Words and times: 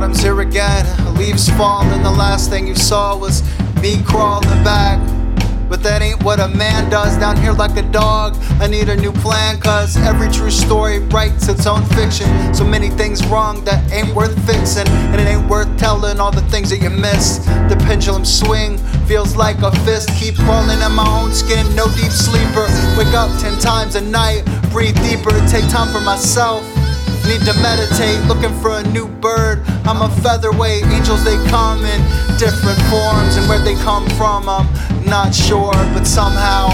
storms 0.00 0.22
here 0.22 0.40
again. 0.40 1.14
Leaves 1.14 1.50
fall, 1.50 1.82
and 1.82 2.02
the 2.02 2.10
last 2.10 2.48
thing 2.48 2.66
you 2.66 2.74
saw 2.74 3.14
was 3.14 3.42
me 3.82 4.02
crawling 4.02 4.64
back. 4.64 4.98
But 5.68 5.82
that 5.82 6.00
ain't 6.00 6.22
what 6.24 6.40
a 6.40 6.48
man 6.48 6.90
does 6.90 7.18
down 7.18 7.36
here 7.36 7.52
like 7.52 7.76
a 7.76 7.82
dog. 7.82 8.34
I 8.60 8.66
need 8.66 8.88
a 8.88 8.96
new 8.96 9.12
plan, 9.12 9.60
cause 9.60 9.98
every 9.98 10.30
true 10.30 10.50
story 10.50 11.00
writes 11.10 11.48
its 11.48 11.66
own 11.66 11.84
fiction. 11.96 12.26
So 12.54 12.64
many 12.64 12.88
things 12.88 13.24
wrong 13.26 13.62
that 13.64 13.92
ain't 13.92 14.14
worth 14.14 14.34
fixing, 14.46 14.88
and 14.88 15.20
it 15.20 15.26
ain't 15.26 15.46
worth 15.50 15.68
telling 15.78 16.18
all 16.18 16.32
the 16.32 16.48
things 16.48 16.70
that 16.70 16.78
you 16.78 16.90
missed. 16.90 17.44
The 17.68 17.76
pendulum 17.86 18.24
swing 18.24 18.78
feels 19.06 19.36
like 19.36 19.58
a 19.58 19.70
fist. 19.84 20.08
Keep 20.18 20.36
crawling 20.36 20.80
in 20.80 20.92
my 20.92 21.06
own 21.06 21.30
skin, 21.32 21.64
no 21.76 21.86
deep 21.92 22.10
sleeper. 22.10 22.66
Wake 22.96 23.12
up 23.12 23.30
ten 23.38 23.58
times 23.60 23.96
a 23.96 24.00
night, 24.00 24.44
breathe 24.72 24.96
deeper, 25.02 25.30
take 25.46 25.68
time 25.68 25.92
for 25.92 26.00
myself. 26.00 26.64
Need 27.30 27.46
to 27.46 27.54
meditate, 27.62 28.20
looking 28.26 28.52
for 28.60 28.78
a 28.78 28.82
new 28.88 29.06
bird. 29.06 29.62
I'm 29.86 30.02
a 30.02 30.10
featherweight, 30.20 30.82
angels 30.86 31.22
they 31.22 31.36
come 31.46 31.84
in 31.84 32.00
different 32.40 32.80
forms, 32.90 33.36
and 33.36 33.48
where 33.48 33.60
they 33.60 33.76
come 33.84 34.04
from, 34.18 34.48
I'm 34.48 34.66
not 35.04 35.32
sure, 35.32 35.72
but 35.94 36.08
somehow 36.08 36.70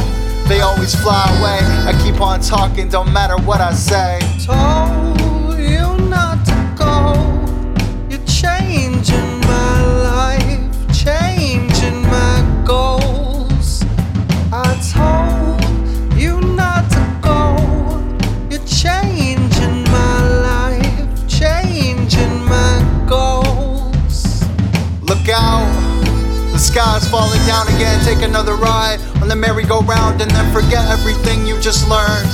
they 0.48 0.62
always 0.62 0.94
fly 0.94 1.26
away. 1.38 1.60
I 1.86 1.92
keep 2.02 2.22
on 2.22 2.40
talking, 2.40 2.88
don't 2.88 3.12
matter 3.12 3.36
what 3.44 3.60
I 3.60 3.74
say. 3.74 4.18
Told 4.46 5.05
the 26.56 26.62
sky's 26.62 27.06
falling 27.08 27.44
down 27.44 27.68
again. 27.68 28.02
Take 28.02 28.22
another 28.24 28.54
ride 28.54 28.96
on 29.20 29.28
the 29.28 29.36
merry-go-round 29.36 30.22
and 30.22 30.30
then 30.30 30.52
forget 30.54 30.88
everything 30.88 31.46
you 31.46 31.60
just 31.60 31.86
learned. 31.86 32.24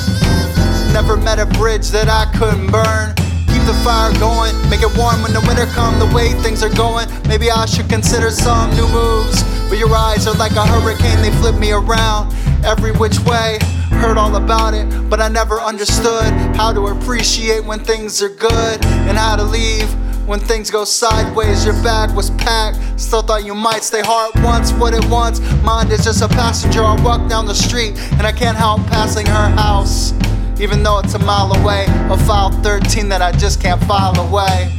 Never 0.95 1.17
met 1.17 1.41
a 1.41 1.47
bridge 1.59 1.91
that 1.91 2.07
I 2.07 2.31
couldn't 2.39 2.71
burn. 2.71 3.19
Keep 3.51 3.67
the 3.67 3.75
fire 3.83 4.15
going, 4.23 4.55
make 4.71 4.83
it 4.83 4.95
warm 4.97 5.27
when 5.27 5.33
the 5.33 5.43
winter 5.43 5.67
come. 5.75 5.99
The 5.99 6.07
way 6.15 6.35
things 6.39 6.63
are 6.63 6.71
going, 6.71 7.11
maybe 7.27 7.51
I 7.51 7.67
should 7.67 7.89
consider 7.89 8.31
some 8.31 8.71
new 8.77 8.87
moves. 8.95 9.43
But 9.69 9.79
your 9.79 9.91
eyes 9.91 10.29
are 10.29 10.39
like 10.39 10.53
a 10.53 10.67
hurricane, 10.67 11.19
they 11.19 11.35
flip 11.43 11.59
me 11.59 11.73
around 11.73 12.33
every 12.65 12.93
which 12.93 13.19
way. 13.27 13.59
Heard 13.91 14.19
all 14.19 14.37
about 14.37 14.73
it, 14.73 14.87
but 15.11 15.21
I 15.21 15.27
never 15.27 15.59
understood 15.59 16.31
how 16.55 16.73
to 16.73 16.95
appreciate 16.95 17.65
when 17.65 17.81
things 17.81 18.23
are 18.23 18.31
good 18.31 18.85
and 18.87 19.19
how 19.19 19.35
to 19.35 19.43
leave 19.43 19.91
when 20.27 20.41
things 20.41 20.71
go 20.71 20.85
sideways. 20.85 21.65
Your 21.65 21.75
bag 21.83 22.15
was 22.15 22.31
packed, 22.31 22.79
still 23.01 23.23
thought 23.23 23.45
you 23.45 23.55
might 23.55 23.83
stay 23.83 24.03
hard 24.03 24.33
once. 24.43 24.73
What 24.73 24.95
it 24.95 25.05
wants, 25.09 25.41
mind 25.63 25.91
is 25.93 26.05
just 26.05 26.23
a 26.23 26.29
passenger. 26.29 26.83
I 26.83 27.01
walk 27.03 27.29
down 27.29 27.47
the 27.47 27.55
street 27.55 27.99
and 28.13 28.23
I 28.23 28.33
can't 28.33 28.57
help 28.57 28.81
passing 28.87 29.27
her 29.27 29.49
house. 29.51 30.13
Even 30.61 30.83
though 30.83 30.99
it's 30.99 31.15
a 31.15 31.19
mile 31.19 31.53
away, 31.61 31.87
a 31.89 32.17
file 32.19 32.51
13 32.63 33.09
that 33.09 33.23
I 33.23 33.33
just 33.33 33.61
can't 33.61 33.83
file 33.85 34.19
away. 34.21 34.71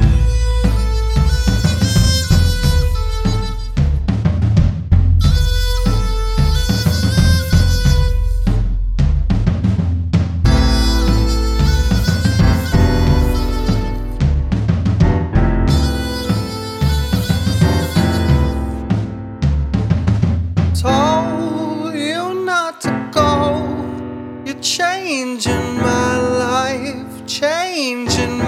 changing 24.64 25.76
my 25.76 26.16
life, 26.16 27.26
changing 27.26 28.38